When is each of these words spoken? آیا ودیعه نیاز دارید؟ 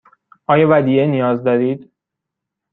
آیا 0.51 0.67
ودیعه 0.69 1.05
نیاز 1.07 1.43
دارید؟ 1.43 1.91